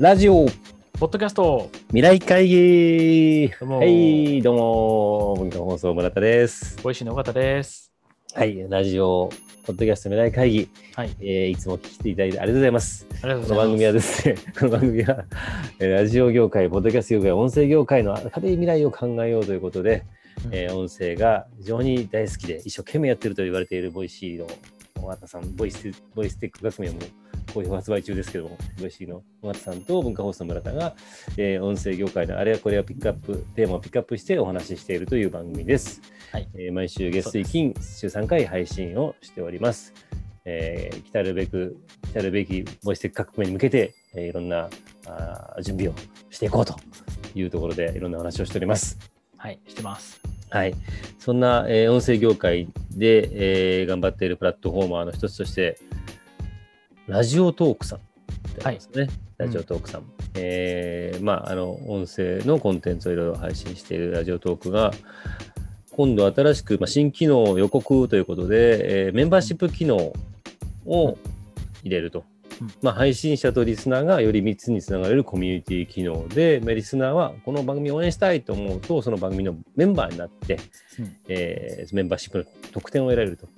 [0.00, 0.46] ラジオ
[0.98, 6.82] ポッドキャスト未来会議はい、どうも、文化放送村田です。
[6.82, 7.92] ボイシーの尾形です。
[8.32, 9.28] はい、ラジオ、
[9.66, 13.06] ポッドキャスト未来会議、はい、えーいつも聞いていただいてありがとうございます。
[13.10, 13.48] ありがとうございます。
[13.48, 15.24] この番組はですね、 この番組は、
[15.80, 20.04] えーラジオ業界、ポッドキャスト業界、音声業界の明るい未来を考えようということで、
[20.46, 24.46] うんえー音声が非常に大好きで、一生懸命やってると言われているボイシーの
[25.02, 27.00] 尾形さん、ボイスボイステック革命も
[27.50, 30.94] 好評発売中ですけども、ボイシーの尾形さんと文化放送の村田が、
[31.36, 36.00] えー音声業界のあれやこれをピックアップ、テーマをピックアップしてお話ししているという番組です。
[36.32, 39.92] はいえー毎週月水金、週3回配信をしております。
[40.44, 41.76] えー来たるべく、
[42.08, 44.68] 来たるべきボイステック革命に向けて、えーいろんな
[45.06, 45.94] あー準備を
[46.30, 46.76] していこうと
[47.34, 48.98] いうところで、いろんな話をしております。
[49.36, 50.20] はい、してます。
[50.50, 50.74] はい。
[51.18, 55.78] そんな、えー音声業界で、えー頑張っているプラットフォーマーの一つとして、
[57.10, 58.02] ラジオトークさんっ
[58.54, 59.08] てありますね。
[59.36, 60.04] ラジオトークさん。
[60.34, 64.92] えーまあ、あの、音声のコンテンツをいろいろ配信しているラジオトークが、
[65.90, 70.12] 今度新しく、まあ、新機能予告ということで、えーメンバーシップ機能
[70.86, 71.18] を
[71.82, 72.24] 入れると。
[72.62, 80.60] うんまあ、配信者とリスナーがより密につながれるコミュニティ機能で、まあリスナーはこの番組を応援したいと思うと、その番組のメンバーになって、
[81.00, 83.48] うんえーメンバーシップの特典を得られると。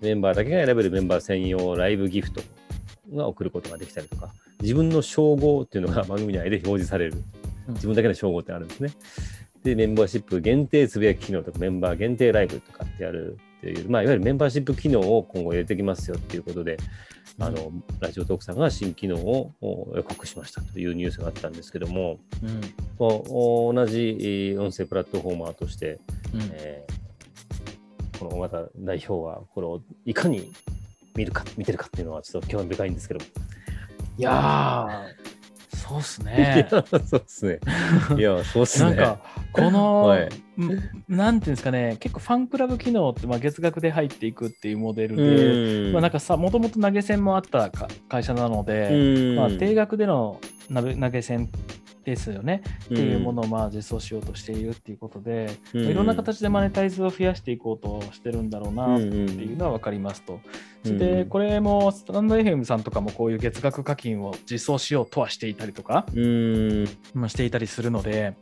[0.00, 2.42] メンバーだけが選べるメンバー専用ライブギフト
[3.12, 7.22] が送ることができたりとか、自分の称号っていうのが番組内で表示される。
[7.68, 7.74] うん。
[7.74, 8.90] 自分だけの称号ってあるんですね。
[9.62, 16.76] で、メンバーシップ限定つぶやき機能とか、メンバー限定ライブとかってやるっていう、まあ、いわゆるメンバーシップ機能を今後入れてきますよっていうことで、
[17.38, 22.60] あの、ラジオトークさんが新機能をお予告しましたというニュースがあったんですけども、うん、
[22.98, 25.98] お同じえー音声プラットフォーマーとして、
[26.32, 27.06] うん、えー
[28.18, 30.50] この尾形代表はこれをいかに
[31.16, 33.20] 見るか見てるかっていうのはちょっと興味深いんですけど、
[34.18, 36.68] いやー、 そうっすね。
[36.70, 36.74] い。
[36.74, 37.60] やそうですね。
[38.16, 38.96] いやそうですね。
[38.96, 39.18] なんか、
[39.56, 40.16] この、
[41.08, 45.92] なんていうんですかね、結構ファンクラブ機能って、まあ、月額で入っていくっていうモデルで、うん。
[45.92, 49.36] まあ、なんかさ、もともと投げ銭もあったか会社なので、うん。
[49.36, 50.40] まあ、定額での
[50.72, 51.50] 投げ銭
[52.06, 60.40] ですよね、っっていうものをまあ実装しようとしているっていうことで、いろんな形でマネタイズを増やしていこうとしてるんだろうなっていうのは分かりますと。
[60.84, 66.84] うんで、これもスタンド FM さんとかもこういう月額課金を実装しようとはしていたりとか、うん。
[67.12, 68.34] まあ、していたりするので、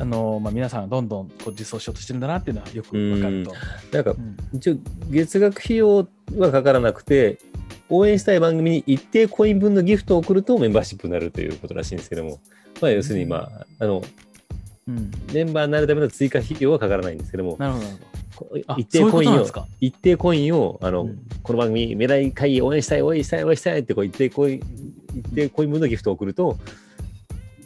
[0.00, 3.54] あのまあ、皆さんどんどんこう実装しようとしてるんだなっていうのはよく分かると。
[3.92, 4.36] なんかうん。
[4.54, 4.76] 一応
[5.10, 7.38] 月額費用はかからなくて
[7.90, 12.40] 応援したい番組に一定コイン分のギフトを送るとメンバーシップになるということらしいんですけども、
[12.80, 14.02] まあ、要するに、まあ、あの
[14.88, 15.10] うん。
[15.34, 17.56] メンバーになるための追加費用はかからないんですけども。
[17.58, 17.86] なるほど
[18.78, 19.46] 一定コインを
[19.82, 21.18] 一定コインをあの、うん。
[21.42, 24.60] この番組未来会議応援したい応援したい応援したいってこう一定コイン
[25.14, 26.56] 一定コイン分のギフトを送ると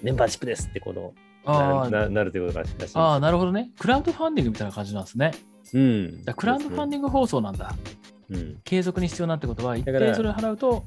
[0.02, 1.23] メンバーシップですってこのど。
[1.46, 3.70] あなーななるということらしいんですあー、なるほどね。
[3.78, 5.32] クラウドファンディングみたいな感じなんですね。
[5.72, 7.74] うんだクラウドファンディング放送なんだ。
[8.30, 10.84] うん継続に必要なんてことは、一定それを払うと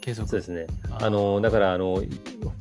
[0.00, 0.28] 継続。
[0.28, 0.66] そうですね。
[1.00, 2.02] あのだからあの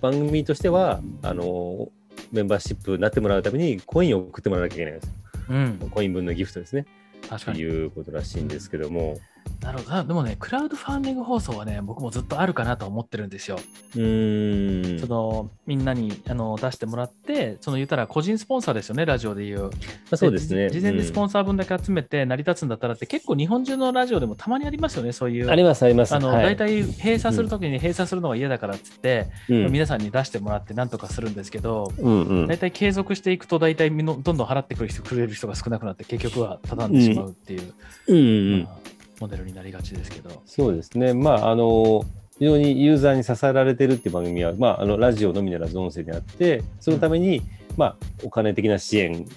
[0.01, 1.89] 番組としてはあの
[2.31, 5.13] メンバーシップになってもらうためにコインを送ってもらわなきゃいけないんです。
[5.49, 6.85] うん、コイン分のギフトですね。
[7.23, 7.59] と確かに。
[7.59, 9.17] いうことらしいんですけども。
[9.61, 9.95] なるほど。
[9.95, 13.57] あでもね、クラウドファンディング放送はね、僕もずっとあるかなと思ってるんですよ。
[13.95, 14.90] うーん。
[15.11, 19.63] そのみんなにあの出してもらって、その言ったら個人スポンサーですよね、ラジオでいう。
[19.63, 19.69] ま
[20.11, 20.69] あ、そうですね。
[20.69, 25.49] じ事前にスポンンサー分だけ集めて成り立つんだったらって、結構日本中のラジオでもたまにありますよね、そういう。
[25.49, 26.15] ありますあります。
[26.15, 37.73] あのはい大体閉鎖するときに閉鎖するのが嫌だからっつって、うん皆さんに出してもらってなんとかするんですけど、うんうん大体継続していくと大体みのどんどん払ってくる人くれる人が少なくなって結局は畳んでしまうっていう、
[38.07, 38.19] うんう
[38.59, 38.77] んまあ
[39.19, 40.41] モデルになりがちですけど。
[40.47, 41.13] そうですね。
[41.13, 42.05] まああの
[42.41, 47.43] 非常にユーザーに支えられてるっていう番組は、まあ、あのラジオのみならず音声であって、そのために、
[47.77, 49.27] まあ、お金的な支援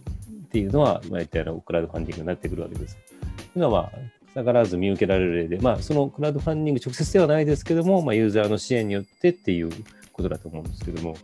[0.46, 2.96] っていうのは、まあ、言ったようなクラウドファンディングになってくるわけです。
[3.26, 3.92] というのは、まあ、
[4.36, 9.70] 逆らわず見受けられる例で、まあ、そのクラウドファンディング直接ではないですけども、まあ、ユーザーの支援によってっていう
[10.14, 11.14] ことだと思うんですけども、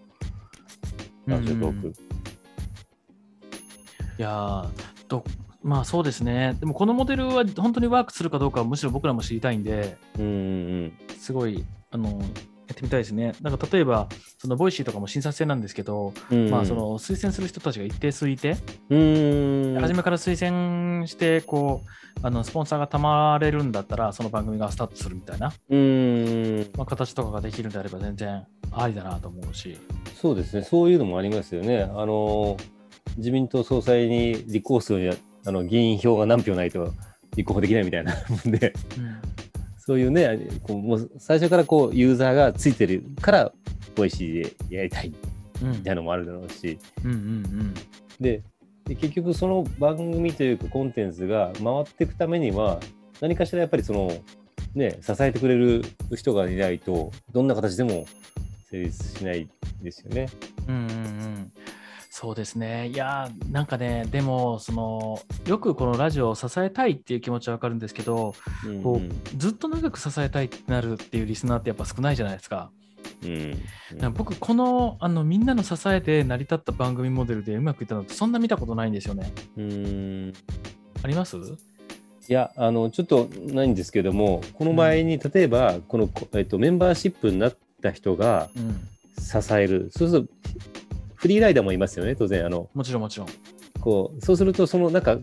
[1.24, 1.94] ラジオトーク。
[4.18, 4.68] いやー
[5.08, 5.24] ど
[5.62, 6.56] まあそうですね。
[6.60, 12.08] でもこのモデルは本当にワークするかどうかはむしろ僕らも知りたいんで、うんうんすごいあの
[12.70, 13.34] やってみたいですね。
[13.42, 14.08] なんか例えば、
[14.38, 16.50] そのボイシーとかも審査制なんですけど、うん。
[16.50, 18.56] まあその推薦する人たちが一定数いて、
[18.88, 19.78] うん。
[19.80, 26.70] 初めから推薦してこうあのスポンサーがたまれるんだったら、その番組がスタートするみたいな、うん。
[26.76, 29.76] まあ、形とかができるんであれば全然ありだなと思うし。
[30.14, 31.82] そうですね、そういうのもありますよね。
[31.82, 32.56] あの
[33.16, 36.92] 自民党総裁に立候補するあの議員票が何票ないと
[37.36, 39.20] 立候補できないみたいなもんで、うん。
[39.78, 43.52] そういうね、こうもう最初からこうユーザーがついてるから
[43.94, 45.12] ボイシーでやりたい。
[45.62, 45.70] うん。
[45.72, 47.74] みたいなのもあるだろうし、うんうん
[48.20, 48.42] で
[48.84, 52.80] で結局その番組というかコンテンツが回っていくためには
[53.20, 54.10] 何かしらやっぱりその
[54.74, 55.84] ね支えてくれる
[56.16, 58.04] 人がいないとどんな形でも
[58.68, 59.48] 成立しない
[59.80, 60.28] ですよね。
[60.66, 61.52] うんうんうんうん
[62.12, 62.88] そうですね。
[62.88, 68.34] いやー、なんかね、でも、その、よくこのラジオを支えたいっていう気持ちはわかるんですけど、
[68.66, 72.72] うんこうずっと長く支えたいってなるっていうリスナーってやっぱ少ないじゃないですか。
[73.22, 73.62] うんだか
[74.00, 79.32] ら僕、このあのみんなの支えで成り立った番組モデルでうまくいったのってそんな見たことないんですよね。
[79.56, 80.32] うん
[81.04, 81.36] あります？
[81.36, 81.40] い
[82.26, 88.80] やあのちょっとないんですけどもこの場合に例えばこの、えっと、メンバーシップになった人がうん。
[89.22, 90.39] 支えるそうすると
[91.20, 93.28] フリーライダーもいますよね当然あのもちろんもちろん。
[93.78, 95.18] こうそうするとそのなんか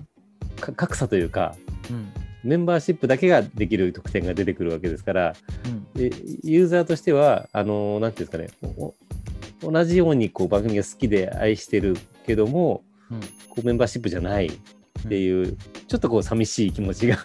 [0.59, 1.55] か格差というか
[1.89, 2.13] うん。
[2.43, 5.33] メンバーシップだけができる特典が出てくるわけですから
[5.65, 5.87] うん。
[5.93, 6.11] で
[6.43, 8.93] ユーザーとしてはあのなんていうんですかね
[9.59, 11.97] 同じようにこう番組が好きで愛してる
[12.27, 13.19] けどもうん
[13.49, 14.51] こうメンバーシップじゃない
[14.97, 15.55] っていう、
[15.87, 17.17] ちょっとこう寂しい気持ちが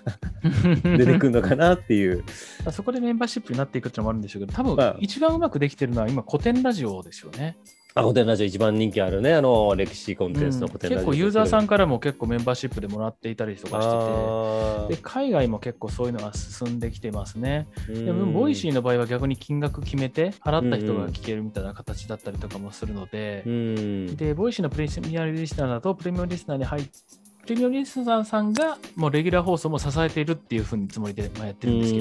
[0.64, 2.22] う ん出てくるのかなっていう。
[2.70, 7.56] そこでメンバーシップになっていくっていうのもあるんでしょうけど、多分まあ一番うまくできてるのは今古典ラジオですよね。
[7.94, 11.06] あ、コテンラジオ一番人気あるね、あの、歴史コンテンツのコテンラジオ。
[11.06, 17.66] 結構ユーザーさんからも結構メンバーシップでもらっていたりとかしてあて、で海外も結構そういうのが進んできてますね。
[17.88, 24.16] ーでも、ボイシーうんの場合は逆に金額決めて、払った人が聞けるみたいな形だったりとかもするので、うん。
[24.16, 31.92] で、ボイシーのプレミアムリスナーだと、プレミアムリスナーに入っプレミアムリスナーさんがもうレギュラー放送も支えているっていうふうにつもりでまあやってるんです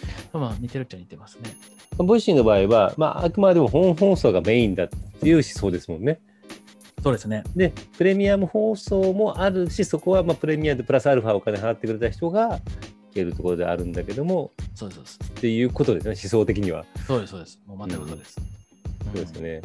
[0.00, 1.50] けど、まあ似てるっちゃ似てますね。
[1.72, 6.20] うんボイシーの場合は、まあ、あくまでも本放送がメインだっていう思想ですもんね。
[7.02, 7.42] そうですね。
[7.56, 12.58] で、プレミアム放送もあるし、そこはまあプレミアムでプラスアルファお金払ってくれた人が
[13.10, 15.18] 聞けるところであるんだけども、そうです、そうです。
[15.38, 16.84] っていうことですね、思想的には。
[17.06, 17.60] そうです、そうです。
[17.66, 18.32] もう全くそうです。
[18.34, 18.40] そ
[19.12, 19.60] うですよね。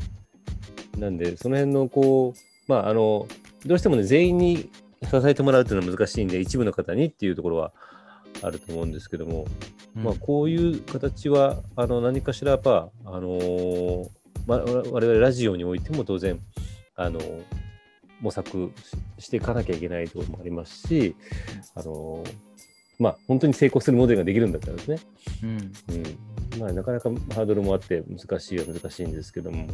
[0.97, 3.27] なんで、その辺のこう、まあ、あの、
[3.65, 4.69] どうしてもね、全員に
[5.05, 7.73] 支えてもらうっていうのは難しいんで、一部の方にっていうところは
[8.41, 9.45] あると思うんですけども、
[9.95, 10.03] うん。
[10.03, 14.09] まあ、こういう形は、あの、何かしらやっぱ、あのー
[14.45, 16.39] ま、我々ラジオにおいても当然、
[16.95, 17.19] あの
[18.21, 18.71] 模索
[19.17, 21.15] ししていかなきゃいけないところもありますし、
[21.75, 22.23] あの
[22.99, 24.99] まあ、本当に成功するモデルができるんだったらですね、
[25.43, 29.67] うんうんまあ、なかなかハードルもあって難しいは難しいんですけども、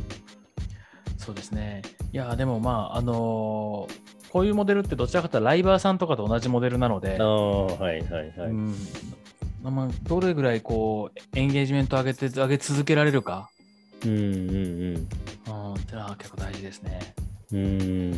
[1.17, 1.81] そうですね。
[2.13, 8.49] いや、でもまあ、あのーこういうモデルってどちらかというとライバーさんとかと同じモデルなのであ、あ、はいはいはい。
[8.49, 8.75] うん
[9.61, 13.49] まあ、どれぐらいこうエンゲージメント上げて上げ続けられるか、
[14.05, 17.13] うんうんうん、っていうのは結構大事ですね。
[17.53, 18.13] うん。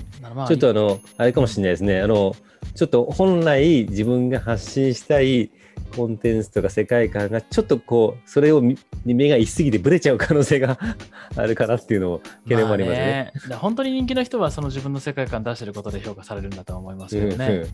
[0.48, 2.02] ちょっとあの、あれかもしれないですね。
[2.02, 2.36] あの、
[2.76, 5.52] ちょっと本来自分が発信したい
[5.96, 10.78] コンテンツとか世界観がちょっとこう、それを見に目が行き過ぎてブレちゃう可能性が
[11.36, 13.32] あるかなっていうのも懸念もありますね。
[13.34, 17.46] まあだから本当に人気の人はその自分の世界観出してることで評価されるんだとは思いますけどね。
[17.48, 17.68] うん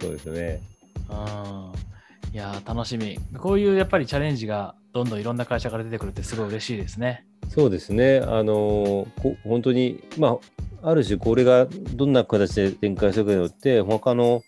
[0.00, 0.60] そうですね。
[1.08, 1.93] うん
[2.34, 3.16] いやー楽しみ。
[3.38, 7.24] こういうやっぱりチャレンジがどんどんいろんな会社から出てくるってすごい嬉しいですね。
[7.48, 8.18] そうですね。
[8.26, 10.40] あのこ本当に、ま
[10.82, 14.42] あ、ある種これがどんな形で展開するかによって、他の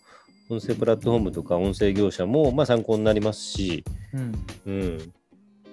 [0.50, 4.32] 音声プラットフォームとか音声業者も、まあ、参考になりますし、うん。
[4.66, 5.12] うん、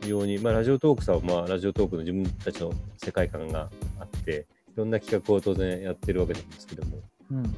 [0.01, 2.71] 非常に、まあ、ラジオトークさんは、まあ、ラジオトークの自分たちの
[3.03, 6.99] 世界観があって、いろんな企画を当然やってるわけなんですけども、
[7.31, 7.55] うん。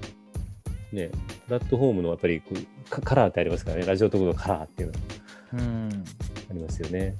[0.92, 1.10] ね、
[1.48, 2.42] プラットフォームのやっぱり
[2.89, 5.00] カカラーってありますからね、ラジオトークのカラーっていうのが
[5.54, 6.04] うん。
[6.50, 7.15] ありますよね。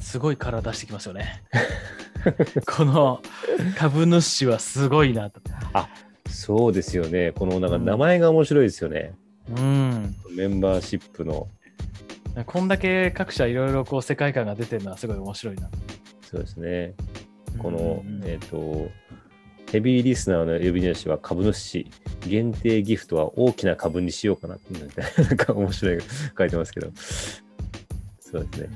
[0.00, 1.42] すごいカラー出してきますよね。
[2.66, 3.20] この
[3.76, 5.40] 株主はすごいなと。
[6.28, 7.32] そうですよね。
[7.32, 9.14] このなんかうん名前が面白いですよね。
[9.48, 10.14] うん。
[10.34, 11.48] メンバーシップの。
[12.46, 15.70] こんだけ各社いろいろこう世界観が出てるのはすごい面白いな。
[16.22, 16.94] そうですね。
[17.58, 18.90] この、うんうんえっ、と、
[19.72, 21.90] ヘビーリスナーの呼び出しは株主、
[22.28, 24.74] 限定ギフトは大きな株にしようかなって、
[25.22, 25.98] なんか面白い
[26.36, 26.90] 書いてますけど。
[28.20, 28.68] そうですね。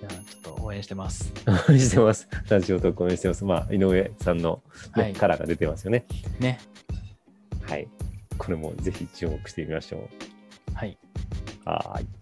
[0.00, 1.32] いやちょっと応援してます。
[1.46, 2.28] 応援してます。
[2.48, 3.44] ラジオと応援してます。
[3.44, 4.60] まあ、井上さんの、
[4.96, 6.04] ねはいカラーが出てますよね。
[6.40, 6.58] ね。
[7.62, 7.86] はい。
[8.38, 10.08] これもぜひ注目してみましょ
[10.72, 10.74] う。
[10.74, 10.98] はい。
[11.64, 12.21] はーい。